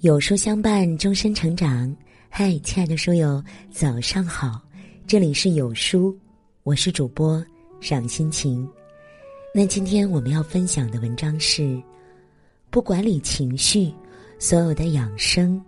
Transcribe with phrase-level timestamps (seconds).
[0.00, 1.94] 有书相伴，终身成长。
[2.30, 4.58] 嗨，亲爱的书友，早上好！
[5.06, 6.18] 这里是有书，
[6.62, 7.44] 我是主播
[7.82, 8.66] 赏心情。
[9.54, 11.78] 那今天我们要分享的文章是：
[12.70, 13.92] 不管理情绪，
[14.38, 15.62] 所有的养生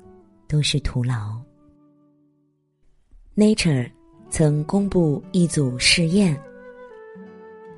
[0.48, 1.38] 都是徒劳。
[3.36, 3.90] Nature
[4.30, 6.34] 曾公布一组试验，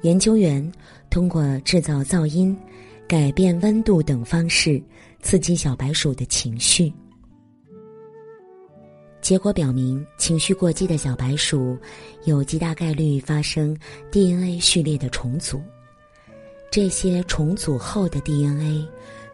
[0.02, 0.72] 研究员
[1.10, 2.56] 通过制造噪音、
[3.08, 4.80] 改变温度等方式。
[5.24, 6.92] 刺激小白鼠的情绪，
[9.22, 11.78] 结果表明，情绪过激的小白鼠
[12.26, 13.74] 有极大概率发生
[14.10, 15.62] DNA 序列的重组。
[16.70, 18.86] 这些重组后的 DNA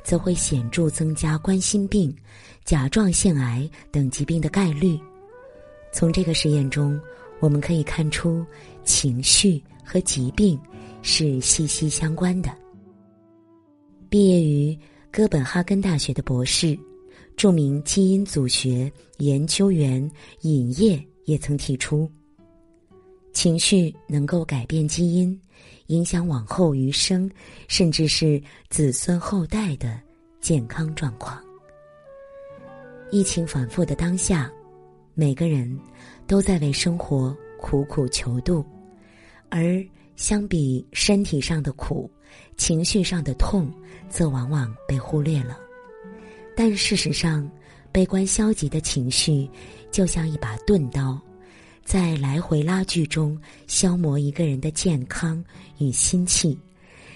[0.04, 2.16] 则会显著增加冠心病、
[2.64, 4.96] 甲状腺癌等疾病的概率。
[5.91, 6.98] 从这个实验中，
[7.41, 8.46] 我们可以看出
[8.84, 10.56] 情绪和疾病
[11.02, 12.48] 是息息相关的。
[14.08, 14.78] 毕业于。
[15.12, 16.78] 哥本哈根大学的博士、
[17.36, 20.08] 著名基因组学研究员
[20.42, 22.08] 尹烨也曾提出，
[23.33, 25.36] 情绪能够改变基因，
[25.88, 27.28] 影响往后余生，
[27.66, 30.00] 甚至是子孙后代的
[30.41, 31.42] 健康状况。
[33.11, 34.48] 疫情反复的当下，
[35.14, 35.77] 每个人
[36.28, 38.64] 都在为生活苦苦求渡，
[39.48, 42.08] 而相比身体上的苦。
[42.61, 43.72] 情绪上的痛，
[44.11, 45.58] 则往往被忽略了。
[46.55, 47.50] 但事实上，
[47.91, 49.48] 悲观消极的情绪
[49.91, 51.19] 就像一把钝刀，
[51.84, 55.42] 在来回拉锯中消磨一个人的健康
[55.78, 56.56] 与心气，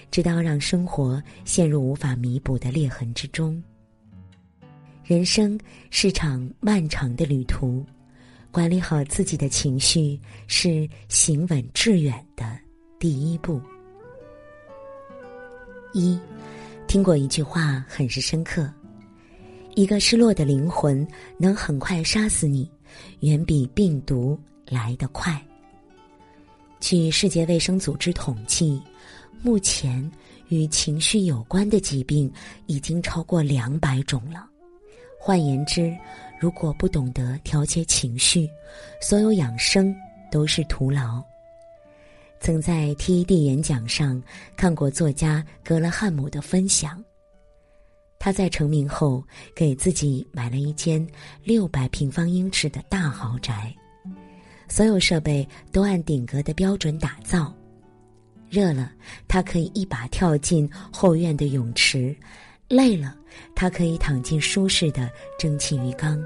[0.09, 3.61] 直到让生活陷入无法弥补的裂痕之中。
[5.03, 5.59] 人生
[5.91, 7.85] 是场漫长的旅途，
[8.49, 12.57] 管理好自己的情绪是行稳致远的
[12.97, 13.61] 第一步。
[15.95, 16.19] 一，
[16.87, 18.69] 听过一句话，很是深刻：
[19.75, 21.07] 一个失落的灵魂
[21.37, 22.69] 能很快杀死你，
[23.21, 25.41] 远比病毒来得快。
[26.81, 28.81] 据世界卫生组织统计，
[29.41, 30.11] 目前
[30.49, 32.29] 与情绪有关的疾病
[32.65, 34.45] 已经超过两百种了。
[35.17, 35.95] 换言之，
[36.41, 38.49] 如果不懂得调节情绪，
[38.99, 39.95] 所有养生
[40.29, 41.23] 都是徒劳。
[42.45, 44.21] 曾在 TED 演讲上
[44.55, 47.03] 看过作家格勒汉姆的分享。
[48.19, 49.23] 他在成名后
[49.55, 51.03] 给自己买了一间
[51.43, 53.75] 六百平方英尺的大豪宅，
[54.69, 57.51] 所有设备都按顶格的标准打造。
[58.47, 58.91] 热了，
[59.27, 62.15] 他可以一把跳进后院的泳池；
[62.67, 63.17] 累了，
[63.55, 66.23] 他可以躺进舒适的蒸汽浴缸。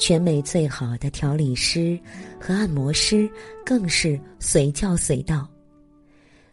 [0.00, 2.00] 全美最好的调理师
[2.40, 3.30] 和按摩师
[3.64, 5.46] 更是随叫随到。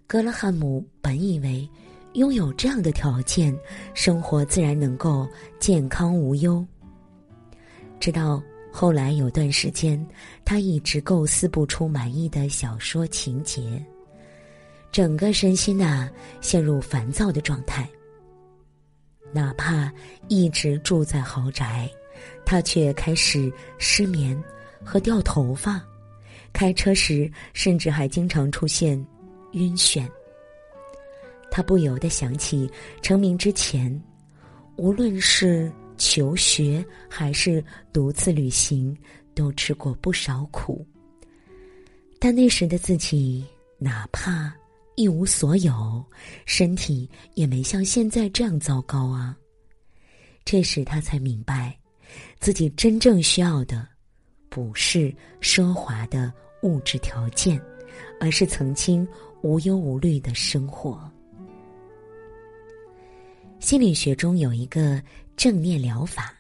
[0.06, 1.68] 格拉汉姆本以为
[2.14, 3.58] 拥有这样的条件，
[3.94, 5.26] 生活自然能够
[5.60, 6.64] 健康无忧。
[8.02, 10.06] 直到后来有段时间，
[10.44, 13.82] 他一直构思不出满意的小说情节，
[14.92, 16.10] 整个身心呐
[16.42, 17.88] 陷入烦躁的状态。
[19.32, 19.90] 哪怕
[20.28, 21.90] 一直住在豪宅。
[22.50, 24.42] 他却开始失眠
[24.82, 25.84] 和掉头发，
[26.54, 29.06] 开车时甚至还经常出现
[29.52, 30.08] 晕眩。
[31.52, 32.72] 他不由得想起
[33.02, 34.02] 成名之前，
[34.78, 38.98] 无论是求学还是独自旅行，
[39.36, 40.88] 都吃过不少苦。
[42.18, 43.46] 但那时的自己，
[43.78, 44.54] 哪怕
[44.96, 46.02] 一无所有，
[46.46, 49.36] 身体也没像现在这样糟糕啊。
[50.46, 51.78] 这时他才明白。
[52.40, 53.88] 自己真正需要的，
[54.50, 56.32] 不是奢华的
[56.64, 57.62] 物质条件，
[58.20, 59.08] 而是曾经
[59.42, 61.00] 无忧无虑的生活。
[63.60, 65.02] 心理学中有一个
[65.36, 66.34] 正念疗法。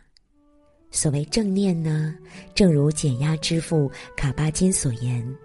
[0.89, 2.15] 所谓正念呢，
[2.55, 5.35] 正如减压之父卡巴金所言：“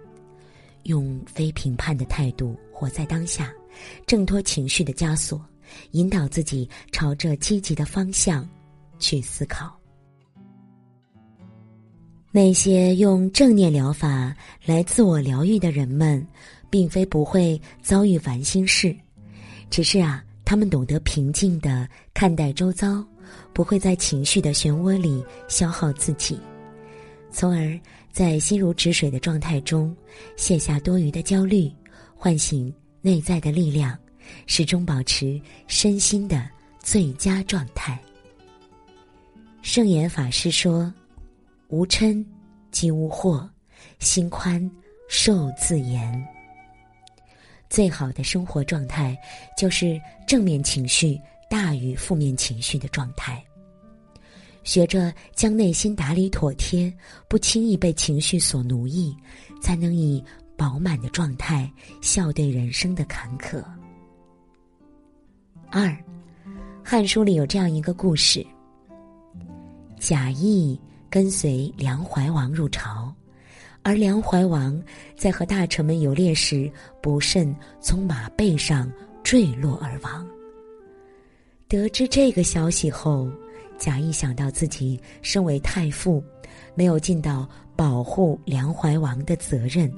[0.83, 3.53] 用非评判的态度活在当下，
[4.07, 5.43] 挣脱情绪的枷锁，
[5.91, 8.47] 引导自己朝着积极的方向
[8.99, 9.77] 去思考。”
[12.35, 14.35] 那些用正念疗法
[14.65, 16.27] 来自我疗愈的人们，
[16.67, 18.95] 并非不会遭遇烦心事，
[19.69, 23.05] 只是啊，他们懂得平静的看待周遭，
[23.53, 26.39] 不会在情绪的漩涡里消耗自己，
[27.29, 27.79] 从而
[28.11, 29.95] 在心如止水的状态中
[30.35, 31.71] 卸下多余的焦虑，
[32.15, 33.95] 唤醒内在的力量，
[34.47, 37.95] 始终保持身心的最佳状态。
[39.61, 40.91] 圣严法师说。
[41.73, 42.23] 无嗔，
[42.69, 43.49] 即无惑；
[43.97, 44.69] 心宽，
[45.09, 46.23] 受自言。
[47.67, 49.17] 最好的生活状态，
[49.57, 53.43] 就是正面情绪大于负面情绪的状态。
[54.63, 56.93] 学着将内心打理妥帖，
[57.27, 59.11] 不轻易被情绪所奴役，
[59.59, 60.23] 才能以
[60.55, 61.67] 饱满的状态
[62.03, 63.63] 笑对人生的坎坷。
[65.71, 65.87] 二，
[66.83, 68.45] 《汉书》里有这样一个故事：
[69.99, 70.79] 贾谊
[71.13, 73.13] 跟随梁怀王入朝，
[73.83, 74.81] 而梁怀王
[75.15, 76.67] 在和大臣们游猎时
[77.03, 78.91] 不慎从马背上
[79.23, 80.27] 坠落而亡。
[81.67, 83.29] 得知这个消息后，
[83.77, 86.19] 贾谊想到自己身为太傅，
[86.73, 89.93] 没有尽到保护梁怀王的责任，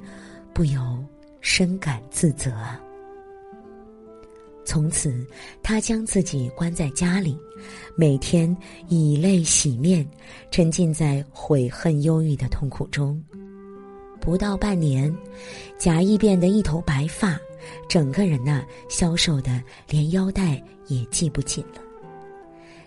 [0.54, 1.02] 不由
[1.40, 2.52] 深感自责。
[4.66, 5.26] 从此，
[5.64, 7.38] 他将自己关在家里，
[7.96, 8.56] 每天
[8.90, 10.06] 以泪洗面，
[10.52, 13.24] 沉浸在悔恨、忧郁的痛苦中。
[14.20, 15.16] 不到半年，
[15.78, 17.40] 贾谊变得一头白发，
[17.88, 20.62] 整个人呢消瘦的连腰带。
[20.88, 21.82] 也系不紧了。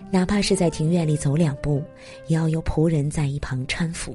[0.08, 1.82] 哪怕是在庭院里走两步，
[2.28, 4.14] 也要有仆人在一旁搀扶。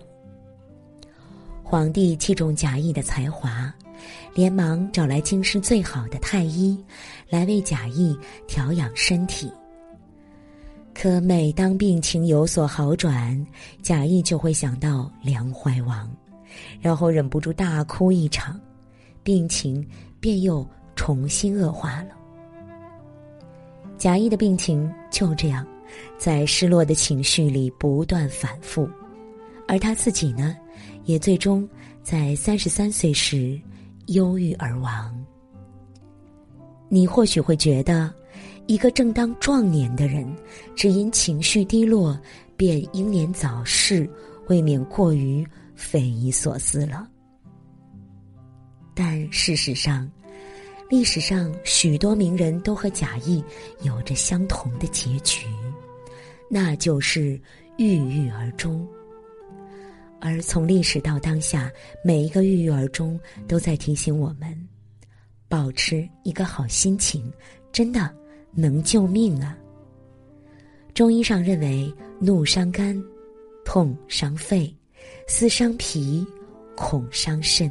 [1.61, 3.75] 皇帝器重贾谊的才华，
[4.33, 6.77] 连忙找来京师最好的太医，
[7.29, 8.17] 来为贾谊
[8.47, 9.51] 调养身体。
[10.93, 13.45] 可每当病情有所好转，
[13.81, 16.09] 贾谊就会想到梁怀王，
[16.79, 18.59] 然后忍不住大哭一场，
[19.23, 19.85] 病情
[20.19, 22.09] 便又重新恶化了。
[23.97, 25.65] 贾谊的病情就这样，
[26.17, 28.87] 在失落的情绪里不断反复，
[29.67, 30.55] 而他自己呢，
[31.05, 31.67] 也最终
[32.03, 33.59] 在三十三岁时
[34.07, 35.13] 忧郁而亡。
[36.89, 38.13] 你或许会觉得，
[38.67, 40.27] 一个正当壮年的人，
[40.75, 42.19] 只因情绪低落
[42.55, 44.09] 便英年早逝，
[44.47, 45.45] 未免过于
[45.75, 47.07] 匪夷所思了。
[48.93, 50.09] 但事实上，
[50.89, 53.43] 历史上许多名人都和贾谊
[53.81, 55.47] 有着相同的结局，
[56.47, 57.41] 那就是
[57.77, 58.87] 郁郁而终。
[60.25, 61.69] 而从历史到当下，
[62.01, 64.57] 每一个郁郁而终都在提醒我们，
[65.49, 67.29] 保持一个好心情，
[67.73, 68.09] 真的
[68.53, 69.57] 能救命啊！
[70.93, 73.03] 中医上认为，怒伤肝，
[73.65, 74.73] 痛伤肺，
[75.27, 76.25] 思伤脾，
[76.73, 77.69] 恐伤肾。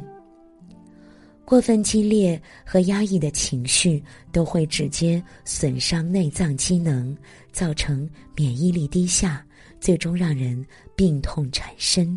[1.43, 4.01] 过分激烈和压抑的情绪
[4.31, 7.17] 都会直接损伤内脏机能，
[7.51, 9.43] 造成免疫力低下，
[9.79, 10.63] 最终让人
[10.95, 12.15] 病痛缠身。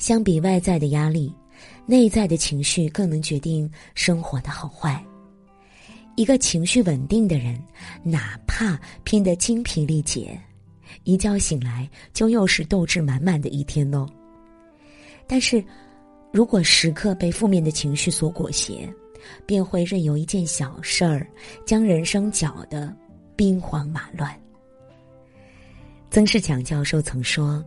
[0.00, 1.32] 相比外在的压力，
[1.86, 5.00] 内在的情绪更能决定生活的好坏。
[6.16, 7.62] 一个情绪稳定的人，
[8.02, 10.36] 哪怕拼得精疲力竭，
[11.04, 14.08] 一觉醒来就又是斗志满满的一天哦。
[15.28, 15.62] 但是。
[16.32, 18.88] 如果时刻被负面的情绪所裹挟，
[19.44, 21.26] 便会任由一件小事儿
[21.66, 22.96] 将人生搅得
[23.34, 24.32] 兵荒马乱。
[26.08, 27.64] 曾仕强教授曾说：“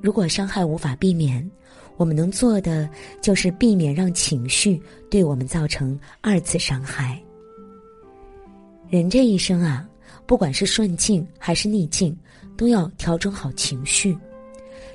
[0.00, 1.48] 如果伤害无法避免，
[1.96, 2.88] 我们能做的
[3.20, 4.80] 就是避免让情绪
[5.10, 7.20] 对我们造成二次伤害。”
[8.88, 9.88] 人这一生啊，
[10.26, 12.16] 不管是顺境还是逆境，
[12.56, 14.16] 都要调整好情绪，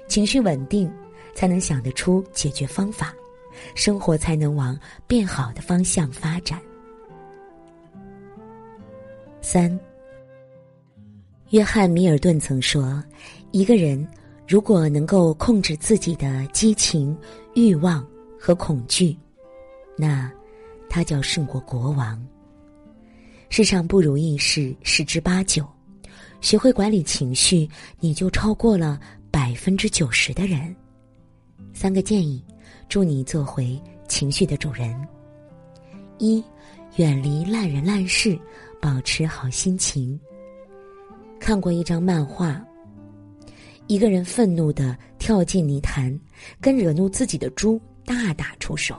[0.08, 0.92] 情绪稳定。
[1.36, 3.12] 才能想得出解决方法，
[3.74, 6.62] 生活才能往变好的方向发展。
[9.42, 9.80] 三，
[11.50, 13.04] 约翰·米尔顿曾说
[13.50, 14.08] ：“一个人
[14.48, 17.18] 如果能够控制自己的激情、
[17.56, 18.06] 欲望
[18.40, 19.18] 和恐惧，
[19.98, 20.32] 那
[20.90, 22.22] 他就要胜过国王。
[23.50, 25.66] 世上不如意事十之八九，
[26.42, 27.70] 学会管理情绪，
[28.00, 29.00] 你就超过了
[29.32, 30.76] 百分之九十的人。”
[31.74, 32.44] 三个建议，
[32.90, 34.96] 助你做回情绪的主人。
[36.20, 36.44] 一，
[36.98, 38.38] 远离烂人烂事，
[38.82, 40.20] 保持好心情。
[41.40, 42.64] 看过一张漫画，
[43.88, 46.18] 一个人愤怒的跳进泥潭，
[46.62, 48.96] 跟惹怒自己的猪大打出手，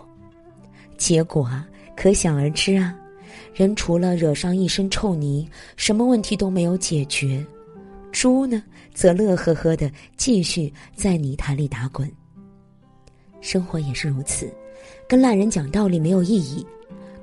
[0.97, 2.95] 结果啊，可想而知啊，
[3.55, 7.45] 人除了惹上一身臭泥，什么问题都没有解决，
[8.12, 8.62] 猪呢，
[8.93, 12.11] 则乐呵呵的继续在泥潭里打滚。
[13.41, 14.53] 生活也是如此，
[15.09, 16.67] 跟烂人讲道理没有意义，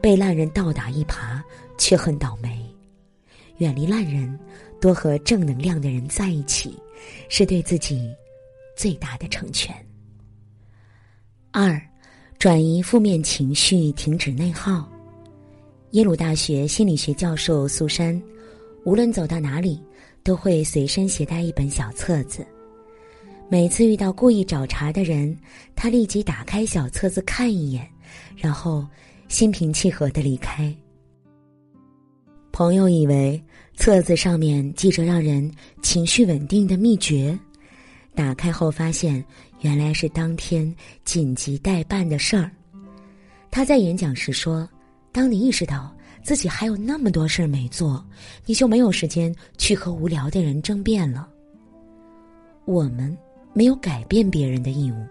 [0.01, 1.41] 被烂人倒打一耙
[1.77, 2.59] 却很倒霉。
[3.57, 4.37] 远离烂人，
[4.79, 6.77] 多和正能量的人在一起，
[7.29, 8.13] 是对自己
[8.75, 9.75] 最大的成全。
[11.51, 11.81] 二，
[12.39, 14.89] 转移负面情绪，停止内耗。
[15.91, 18.21] 耶鲁大学心理学教授苏珊，
[18.85, 19.81] 无论走到哪里，
[20.23, 22.45] 都会随身携带一本小册子。
[23.49, 25.37] 每次遇到故意找茬的人，
[25.75, 27.85] 他立即打开小册子看一眼，
[28.37, 28.87] 然后
[29.27, 30.73] 心平气和的离开。
[32.53, 33.43] 朋友以为
[33.75, 35.49] 册子上面记着让人
[35.81, 37.37] 情绪稳定的秘诀，
[38.13, 39.23] 打开后发现
[39.61, 40.73] 原来是当天
[41.03, 42.51] 紧急待办的事儿。
[43.49, 44.69] 他在演讲时说
[45.11, 48.05] ：“当你意识到自己还有那么多事儿没做，
[48.45, 51.27] 你就没有时间去和无聊的人争辩了。”
[52.65, 53.17] 我们
[53.53, 55.05] 没有改变别人的义务，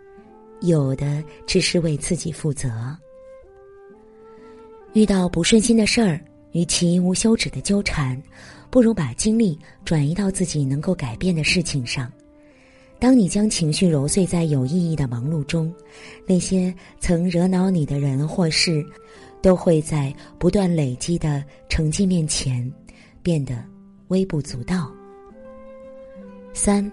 [0.60, 2.96] 有的只是为自己负责。
[4.92, 6.20] 遇到不顺心的事儿，
[6.52, 8.20] 与其无休止的纠缠，
[8.70, 12.10] 不如把精力转移到自己能够改变的事情上。
[12.98, 15.72] 当你将情绪揉碎在有意义的忙碌中，
[16.26, 18.84] 那些曾惹恼你的人或事，
[19.40, 22.70] 都会在不断累积的成绩面前
[23.22, 23.64] 变得
[24.08, 24.90] 微不足道。
[26.52, 26.90] 三。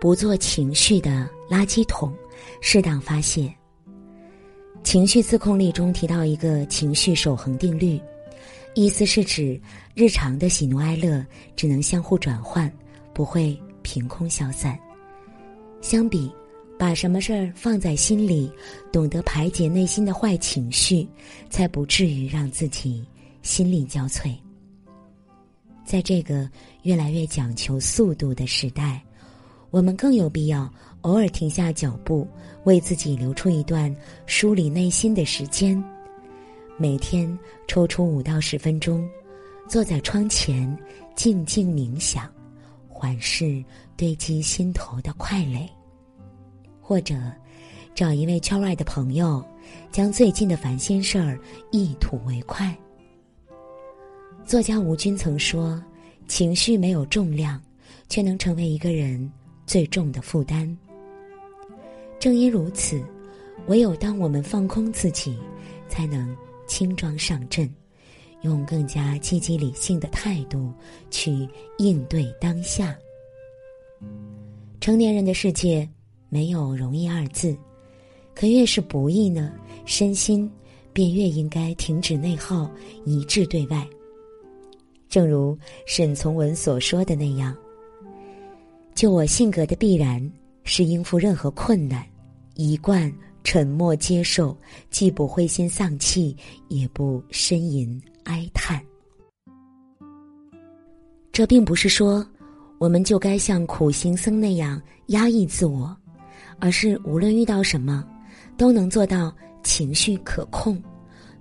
[0.00, 2.14] 不做情绪的垃圾桶，
[2.60, 3.52] 适当发泄。
[4.84, 8.00] 情绪自控力中提到一个情绪守恒定律，
[8.74, 9.60] 意思是指
[9.94, 11.24] 日常的喜怒哀乐
[11.56, 12.72] 只能相互转换，
[13.12, 14.78] 不会凭空消散。
[15.80, 16.30] 相比，
[16.78, 18.50] 把什么事儿放在心里，
[18.92, 21.08] 懂得排解内心的坏情绪，
[21.50, 23.04] 才不至于让自己
[23.42, 24.36] 心力交瘁。
[25.84, 26.48] 在这个
[26.82, 29.02] 越来越讲求速度的时代。
[29.70, 30.66] 我们更有必要
[31.02, 32.26] 偶尔停下脚步，
[32.64, 33.94] 为自己留出一段
[34.24, 35.82] 梳理内心的时间。
[36.80, 39.06] 每天抽出五到十分钟，
[39.68, 40.78] 坐在窗前
[41.16, 42.32] 静静冥想，
[42.88, 43.62] 缓释
[43.96, 45.68] 堆积心头的快累。
[46.80, 47.16] 或者，
[47.96, 49.44] 找一位圈外的朋友，
[49.90, 51.36] 将最近的烦心事儿
[51.72, 52.72] 一吐为快。
[54.46, 55.82] 作家吴军曾说
[56.28, 57.60] ：“情绪没有重量，
[58.08, 59.30] 却能成为一个人。”
[59.66, 60.74] 最重的负担。
[62.18, 63.04] 正因如此，
[63.66, 65.36] 唯有当我们放空自己，
[65.90, 66.34] 才能
[66.68, 67.68] 轻装上阵，
[68.42, 70.72] 用更加积极理性的态度
[71.10, 71.48] 去
[71.78, 72.96] 应对当下。
[74.80, 75.88] 成年人的世界
[76.28, 77.56] 没有容易二字，
[78.34, 79.52] 可越是不易呢，
[79.84, 80.48] 身心
[80.92, 82.70] 便越应该停止内耗，
[83.04, 83.84] 一致对外。
[85.08, 87.56] 正如沈从文所说的那样。
[88.94, 90.20] 就我性格的必然
[90.64, 92.04] 是应付任何困难，
[92.56, 93.12] 一贯
[93.50, 94.54] 沉默接受，
[94.90, 96.36] 既不灰心丧气，
[96.68, 98.78] 也不呻吟哀叹。
[101.32, 102.22] 这并不是说
[102.76, 105.96] 我们就该像苦行僧那样压抑自我，
[106.58, 108.06] 而是无论遇到什么，
[108.58, 110.78] 都能做到情绪可控，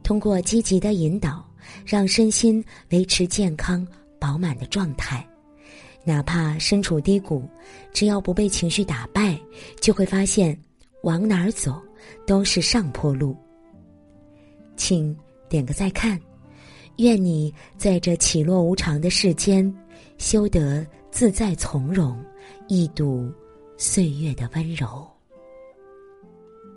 [0.02, 1.46] 通过积极的引导，
[1.86, 3.86] 让身心维持健康
[4.18, 5.28] 饱满的状态。
[6.06, 7.44] 哪怕身处低谷，
[7.92, 9.38] 只要不被情绪打败，
[9.82, 10.58] 就会发现
[11.04, 11.82] 往哪儿走
[12.26, 13.36] 都是上坡路。
[14.76, 15.16] 请
[15.50, 16.20] 点个再看，
[16.98, 19.74] 愿你在这起落无常的世间，
[20.18, 22.24] 修得自在从容，
[22.68, 23.32] 一睹
[23.78, 25.17] 岁月的温柔。